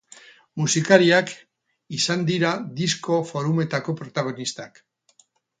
Musikariak 0.61 1.33
izan 1.99 2.25
dira 2.31 2.55
disko 2.81 3.21
forumetako 3.33 3.99
protagonistak. 4.03 4.83